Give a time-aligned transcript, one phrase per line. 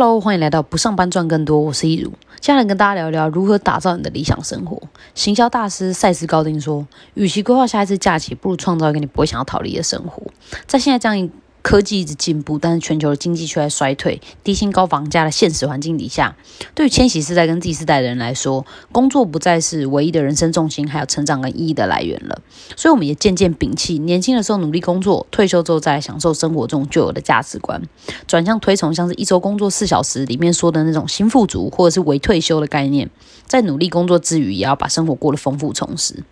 [0.00, 2.08] Hello，欢迎来到不上班赚更多，我是一如。
[2.40, 4.80] 接下来跟大家聊聊如何打造你的理想生活。
[5.14, 10.22] 行销大师赛斯高丁说：“与其规划下一次假期，不如创造一个你不会想要逃离的生活。”
[10.66, 11.30] 在现在这样
[11.62, 16.36] 科技一直进步，但是全球的经济却在衰退、低薪高房价的现实环境底下，
[16.74, 22.40] 对于千禧世代跟 Z 世代的人来说，工作不再是唯一的人生重心，还有成长跟意义的来源了。
[22.76, 27.82] 所以，我们也渐渐摒弃年轻的时候努力工作，退休之后再来享受生活中旧有的价值观，
[28.26, 33.10] 转向推崇像是一周工作四小时里面说的那种新富足或者是为退休的概念，
[33.46, 36.24] 在努力工作之余，也要把生活过得丰富充实。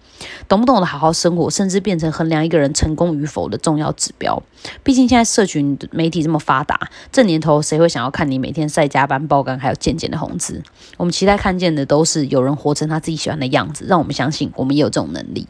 [0.49, 4.43] 懂不懂得好好生活，甚至变成衡量一个人成功与否的重要指标。
[4.83, 10.63] 毕竟现在社群媒体这么发达，这年头谁会想要看你每天晒加班、爆肝，还有渐渐的红字？
[10.97, 15.47] 我们期待看见的都是有人活成他自己喜欢的样子，让我们相信我们也有这种能力。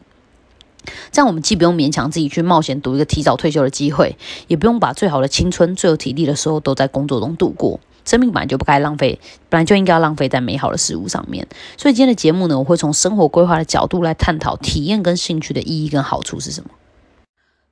[1.11, 4.17] 这样我们既不用勉强自己去冒险赌一个提早退休的机会，
[4.47, 7.79] 也不用把最好的青春、最有体力的时候都在工作中度过。
[8.09, 11.47] 生命本来就不该浪费，本来就应该要浪费在美好的事物上面。
[11.77, 16.71] 所以今天的节目呢，我会从生活规划的角度来探讨体验跟兴趣的意义跟好处是什么。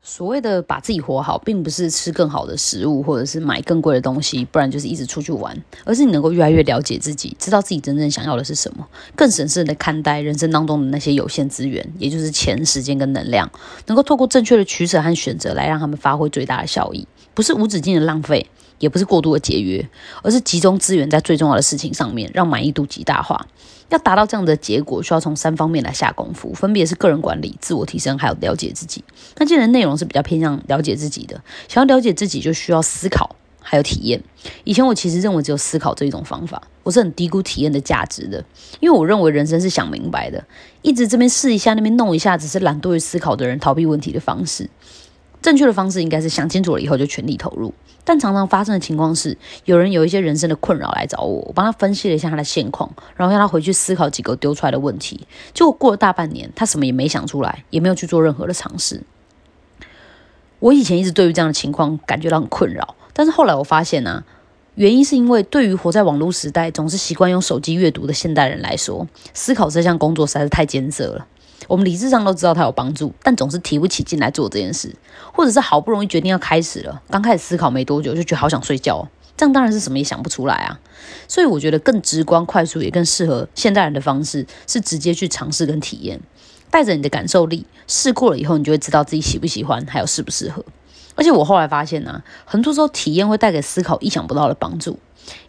[0.04, 13.52] 所谓的把自己活好，并不是吃更好的食物，或者是买更贵的东西，不然就是一直出去玩，而是你能够越来越了解自己，知道自己真正想要的是什么，更审慎的看待人生当中的那些有限资源，也就是钱、时间跟能量，
[13.88, 18.48] 能够透过正确的取舍和选择来让他们发挥最大的效益，不是无止境的浪费。
[18.80, 19.88] 也不是过度的节约，
[20.24, 23.48] 而是集中资源在最重要的事情上面，让满意度极大化。
[23.90, 29.02] 要达到这样的结果，需要从三方面来下功夫，分别是个人管理、自我提升，还有了解自己。
[29.38, 34.22] 那既然内容是比较偏向了解自己的，想要了解自己，就需要思考，还有体验。
[34.66, 38.44] 以前我其实认为只有思考这一种方法，我是很低估体验的价值的，
[38.82, 40.44] 因为我认为人生是想明白的，
[40.82, 44.70] 一直这边试一下，那边弄一下，只是懒惰于思考的人逃避问题的方式。
[45.48, 55.26] 正确的方式应该是想清楚了以后就全力投入，但常常发生的情况是，有人有一些人生的困扰来找我，我帮他分析了一下他的现况，然后让他回去思考几个丢出来的问题。
[55.54, 59.02] 结果过了大半年，他什么也没想出来，也没有去做任何的尝试。
[60.60, 64.26] 我以前一直对于这样的情况感觉到很困扰，但是后来我发现呢，
[64.76, 71.26] 原因是因为对于活在网络时代、总是习惯用手机阅读的现代人来说，思考这项工作实在是太艰涩了。
[71.68, 74.96] 我们理智上都知道它有帮助，但总是提不起劲来做这件事，
[75.34, 80.80] 或者是好不容易决定要开始了，刚开始思考没多久就觉得好想睡觉，这样当然是什么也想不出来啊。
[81.28, 86.20] 所以我觉得更直观、快速也更适合现代人的方式是直接去尝试跟体验，
[86.70, 90.64] 带着你的感受力试过了以后，你就会知道自己喜不喜欢，还有适不适合。
[91.16, 95.00] 而且我后来发现呢，很多时候体验会带给思考意想不到的帮助。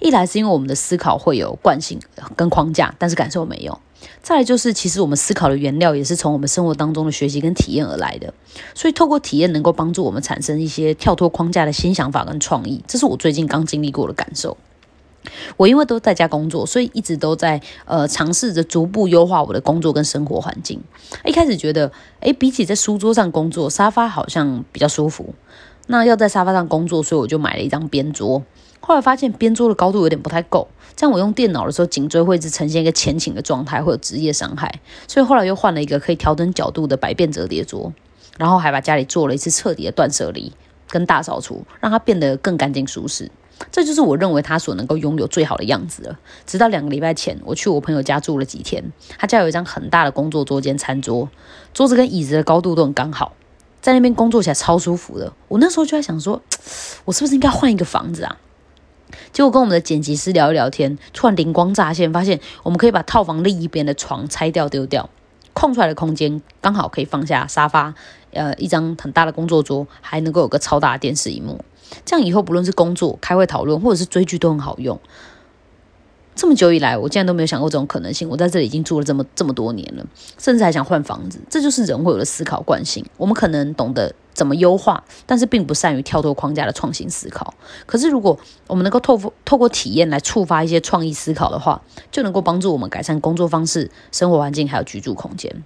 [0.00, 2.00] 一来是因为我们的思考会有惯性
[2.34, 3.78] 跟框架，但是感受没有。
[4.22, 8.32] 再来就是，其实我们思考的原料也是从我们生活当中的学习跟体验而来的，
[8.74, 12.82] 所以透过体验能够帮助我们产生一些跳脱框架的新想法跟创意。
[12.86, 14.56] 这是我最近刚经历过的感受。
[15.56, 20.80] 我因为都在家工作，所以一直都在呃尝试着逐步优化我的工作跟生活环境。
[21.24, 25.34] 一开始觉得，诶，比起在书桌上工作，沙发好像比较舒服。
[25.88, 28.42] 那要在沙发上工作，所以我就买了一张边桌。
[28.88, 30.66] 后来发现边桌的高度有点不太够，
[30.96, 34.80] 这样我用电脑的时候颈椎会一直呈现一个前倾的状态，会有职业伤害。
[35.06, 37.92] 所以后来又换了一个可以调整角度的百变折叠桌，
[38.38, 40.50] 然后还把家里做了一次彻底的断舍离
[40.88, 43.30] 跟大扫除，让它变得更干净舒适。
[43.70, 46.18] 这就是我认为它所能够拥有最好的样子了。
[46.46, 51.28] 直到两个礼拜前，我去我朋友家住了几天，他家有一张很大的工作桌兼餐桌，
[51.74, 53.34] 桌子跟椅子的高度都很刚好，
[53.82, 55.30] 在那边工作起来超舒服的。
[55.48, 56.40] 我那时候就在想说，
[57.04, 58.38] 我是不是应该换一个房子啊？
[59.32, 65.08] 结果跟我们的剪辑师聊一聊天，突然灵光乍现，发现我们可以把套房另一边的床拆掉丢掉，
[65.52, 67.94] 空出来的空间刚好可以放下沙发，
[68.32, 71.64] 呃，一张很大的工作桌，还能够有个超大的电视荧幕，
[72.04, 74.98] 这样以后不论是工作、开会讨论，或者是追剧都很好用。
[76.38, 78.28] 这么久以来，我竟然都没有想过这种可能性。
[78.28, 80.06] 我在这里已经住了这么这么多年了，
[80.38, 81.40] 甚至还想换房子。
[81.50, 83.04] 这就是人会有的思考惯性。
[83.16, 87.52] 我们可能懂得怎么优化，但是并不善于跳脱框架的创新思考。
[87.86, 88.38] 可是，如果
[88.68, 91.82] 我们能够透透过体验来触发一些创意思考的话，
[92.12, 95.64] 就能够帮助我们改善工作方式、生活环境还有居住空间。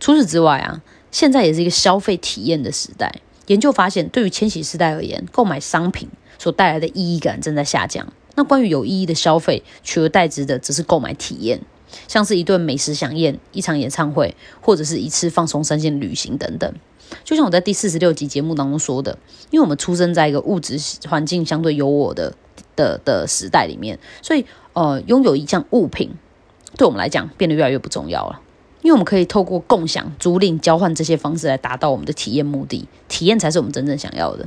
[0.00, 0.80] 除此之外啊，
[1.10, 3.20] 现在也是一个消费体验的时代。
[3.48, 8.08] 研究发现，对于千禧世代而言，购买商品所带来的意义感正在下降。
[8.38, 11.60] 那关于有意义的消费，取而代之的只是购买体验，
[12.06, 16.72] 像是一顿美食飨宴、一场演唱会，或者是一次放松三线旅行等等。
[17.24, 19.18] 就像我在第四十六集节目当中说的，
[19.50, 22.32] 因为我们出生在一个物质环境相对优渥的
[22.76, 26.12] 的的时代里面，所以呃，拥有一项物品
[26.76, 28.40] 对我们来讲变得越来越不重要了。
[28.80, 34.46] 因为我们可以透过共享、租赁、交换这些方式来达到我们的体验目的，体验才是我们真正想要的。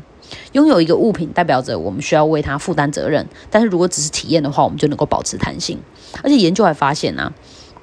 [0.54, 5.78] 拥有一个物品代表着我们需要为它负担责任，但是如果只是体验的话，我们就能够保持弹性。
[6.24, 7.34] 而且研究还发现啊，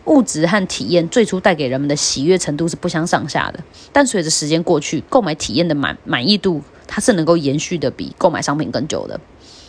[0.07, 3.63] 物质和体验最初带给人们的喜悦程度是不相上下的，
[3.93, 9.21] 但随着时间过去，购买体验的满满意度它是能够延续的比购买商品更久的。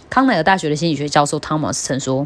[0.09, 2.25] 康奈尔大学的心理学教授汤姆斯曾说。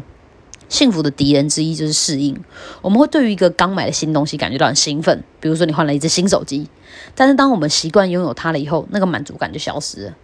[0.74, 2.36] 幸福的敌人之一就是适应。
[2.82, 6.68] 我们会对于一个刚买的新东西感觉到很兴奋，比如说你换了一只新手机。
[7.14, 10.16] 但是当我们习惯拥有它了以后，那个满足感就消失了。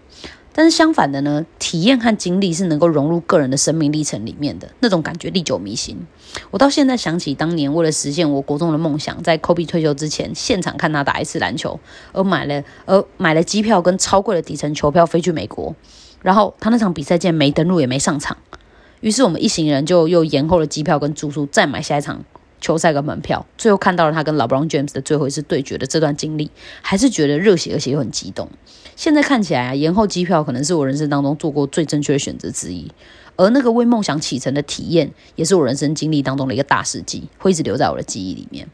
[0.53, 5.97] 但是相反的呢，体验和经历是能够融入个人的生命历程里面的，那种感觉历久弥新。
[6.51, 11.79] 我到现在想起当年为了实现我国中的梦想，在 Kobe 退休之前现场看他打一次篮球，
[12.13, 15.77] 而买了而买了机票跟超贵的底层球票飞去美国，
[16.21, 18.37] 然后他那场比赛竟然没登陆也没上场。
[19.01, 22.25] 于是我们一行人就又延后了机票跟住宿，再买下一场
[22.61, 23.47] 球赛跟门票。
[23.57, 26.51] 最后看到了他跟 LeBron James 的最后一次对决的这段经历，
[26.83, 28.49] 还是觉得热血而且又很激动。
[28.97, 32.91] 现在看起来啊，延后机票可能是我人生当中做过最正确的选择之一。
[33.37, 38.69] 而那个为梦想启程的体验，也是我人生经历当中的一个大事迹，会一直留在我的记忆里面。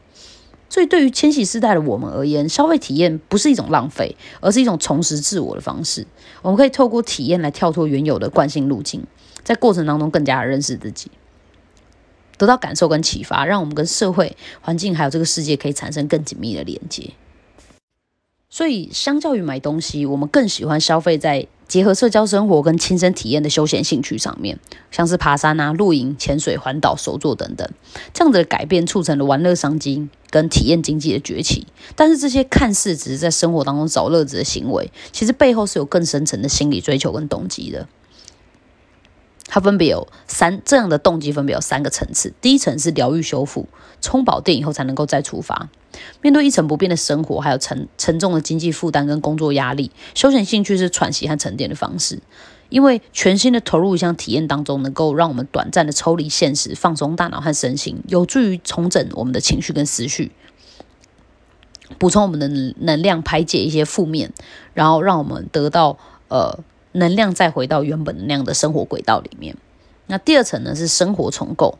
[0.69, 6.05] 所以对于千禧世代的我们而言，消费体验不是一种浪费，而是一种重拾自我的方式。
[6.41, 9.01] 我们可以透过体验来跳脱原有的惯性路径。
[9.47, 11.09] 在过程当中更加认识自己，
[12.37, 17.11] 得到感受跟启发，让我们跟社会环境还有这个世界可以产生更紧密的连接。
[18.49, 24.59] 所以，相较于买东西，我们更喜欢消费在结合社交生活跟亲身体验的休闲兴趣上面，
[24.91, 27.69] 像是爬山啊、露营、潜水、环岛、手作等等。
[28.13, 31.67] 这样的改变促成了玩乐商机跟体验经济的崛起。
[31.95, 37.87] 但是，这些看似只是在生活当中找乐子的行为，其实背后是有更深层的心理追求跟动机的。
[39.57, 42.31] 它分别有三这样的动机，分别有三个层次。
[42.39, 43.67] 第一层是疗愈修复，
[44.01, 45.67] 充饱电以后才能够再出发。
[46.21, 52.21] 面对一成不变的生活，还有沉沉重的经济负担跟工作压力，休闲兴趣是喘息和沉淀的方式。
[52.69, 60.31] 因为全新的投入一项体验当中，能够让我们短暂的抽离现实，放松大脑和身心，有助于重整我们的情绪跟思绪，
[61.97, 64.31] 补充我们的能量，排解一些负面，
[64.75, 66.59] 然后让我们得到呃。
[66.97, 69.55] 能量再回到原本那样的生活轨道里面。
[70.07, 71.77] 那第二层呢是生活重构，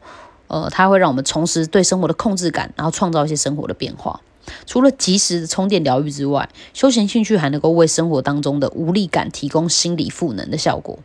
[0.47, 4.19] 呃，它会让我们重拾对生活的控制感，然后创造一些生活的变化。
[4.65, 10.97] 除了及时的充电疗愈之外，休闲兴趣还能够为生活当中的无力感提供心理赋能的效果。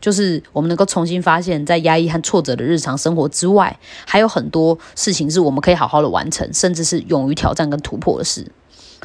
[0.00, 8.50] 就是我们能够重新发现，在压抑和挫折的日常生活之外，还有很多事情是我们可以好好的完成，甚至是勇于挑战跟突破的事。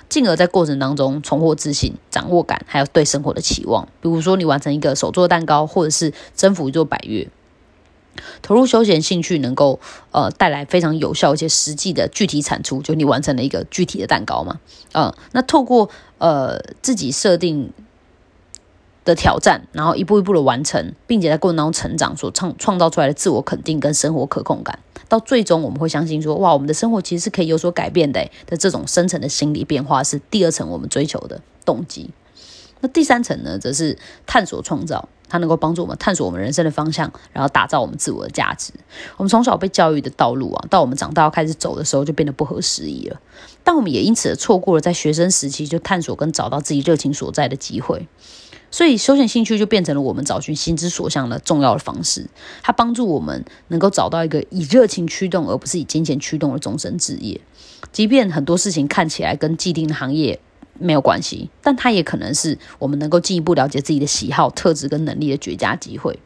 [0.10, 3.88] 进而在过程当中重获自信、掌握感，还有对生活的期望。
[4.02, 7.28] 比如说，你完成一个手做蛋糕，或者是征服一座百越。
[8.42, 9.80] 投入休闲兴趣，能够
[10.12, 14.60] 呃带来非常有效而且实际的具体产出，就你完成了一个具体的蛋糕嘛。
[14.94, 17.72] 嗯，那透过呃自己设定。
[19.06, 28.28] 的挑战，然后一步一步的完成，并且在过程当中成长，所创创造出来的自我肯定跟生活可控感，到最终我们会相信说，哇，我们的生活其实是可以有所改变的。
[28.48, 32.10] 的这种深层的心理变化是第二层我们追求的动机。
[32.82, 38.74] 那第三层呢，则是探索创造，它能够帮助我们探索我们人生的方向，然后打造我们自我的价值。
[39.18, 43.20] 我们从小被教育的道路啊，到我们长大要开始走的时候，就变得不合时宜了。
[43.64, 48.08] 但我们也因此错过了在学生时期就探索跟找到自己热情所在的机会。
[48.76, 52.28] 所以，休闲兴趣就变成了我们找寻心之所向的重要的方式。
[52.62, 57.40] 它帮助我们能够找到一个以热情驱动，而不是以金钱驱动的终身职业。
[57.94, 60.42] 即便很多事情看起来跟既定的行业
[60.78, 66.20] 没有关系，但它也可能是我们能够进一步了解自己的喜好、特质跟能力的绝佳机会。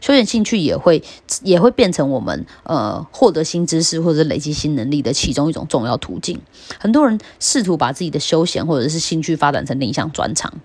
[0.00, 1.02] 休闲兴趣也会
[1.42, 6.40] 也会变成我们呃获得新知识或者累积新能力的其中一种重要途径。
[6.78, 10.60] 很多人试图把自己的休闲或者是兴趣发展成另一项专长。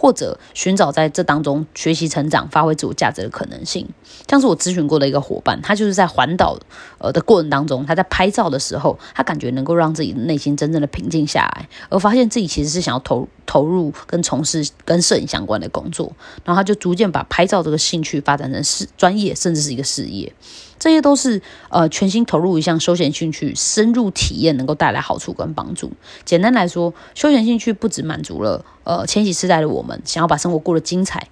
[0.00, 3.84] 或者寻找在这当中学习成长、发挥自我价值的可能性，
[4.28, 6.56] 像是我咨询过的一个伙伴，他就是在环岛
[6.98, 16.12] 呃的过程当中，他在拍照的时候，他感觉能够让自己的内心真正的平静下来，而发现自己其实是想要投投入跟从事跟摄影相关的工作，
[16.44, 20.32] 然后他就逐渐把拍照这个兴趣发展成事专业，甚至是一个事业。
[20.78, 25.90] 这些都是呃全心投入一项休闲兴趣，深入体验能够带来好处跟帮助。
[26.24, 31.28] 简单来说，休闲兴趣不只满足了呃千禧世代的我们想要把生活过得精彩，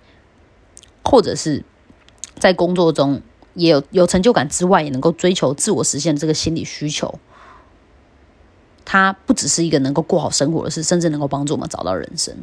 [1.05, 1.65] 或者是
[2.41, 3.23] 在工作中
[3.55, 7.19] 也有有成就感之外，也能够追求自我实现这个心理需求。
[8.85, 12.35] 它不只是一个能够过好生活的事，甚至能够帮助我们找到人生。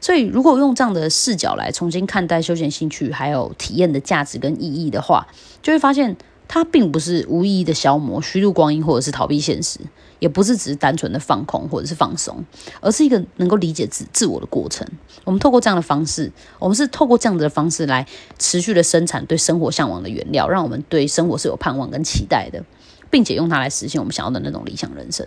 [0.00, 5.28] 所以，如果用这样的视角来重新看待休闲兴趣还有体验的价值跟意义的话，
[5.62, 6.16] 就会发现。
[6.54, 9.80] 它并不是无意义的消磨、虚度光阴，或者是逃避现实，
[10.18, 12.44] 也不是只是单纯的放空或者是放松，
[12.82, 14.86] 而是一个能够理解自自我的过程。
[15.24, 18.06] 我们透过这样的方式，我们是透过这样子的方式来
[18.38, 22.62] 持续的生产对生活向往的原料，让我们对生活是有盼望跟期待的，
[23.08, 25.26] 并且用它来实现我们想要的那种理想人生。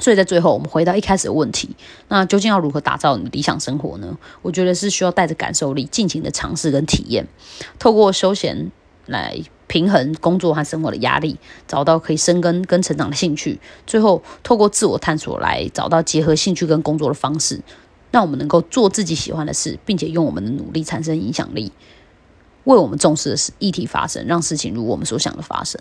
[0.00, 1.76] 所以在最后，我们回到一开始的问题，
[2.08, 4.18] 那究竟要如何打造你的理想生活呢？
[4.42, 7.28] 我觉得是需要带着感受力，尽情的尝试跟体验，
[7.78, 8.72] 透过休闲
[9.06, 17.60] 来平衡工作和生活的压力，找到可以生根跟成长的兴趣，最后透过自我探索来找到结合兴趣跟工作的方式，
[18.10, 21.72] 让我们能够做自己喜欢的事，并且用我们的努力产生影响力，
[22.64, 25.80] 为我们重视的事议题发生，让事情如我们所想的发生。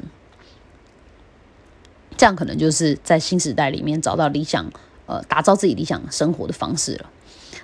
[2.15, 4.71] 这样可能就是在新时代里面找到理想，
[5.07, 7.09] 呃，打造自己理想生活的方式了。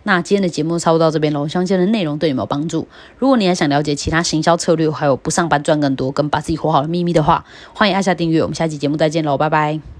[0.03, 2.87] 那今天的节目差不多到这边了，我相信的内容对你们有帮助。
[3.17, 8.41] 如果你还想了解其他行销策略，还有不上班赚更多跟把自己活好的秘密的话，欢迎按下订阅。
[8.41, 9.98] 我们下期节目再见喽，拜拜。